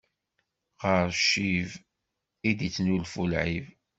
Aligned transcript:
Ɣer 0.83 1.07
ccib 1.21 1.69
i 2.49 2.51
d-ittnulfu 2.57 3.23
lɛib. 3.31 3.65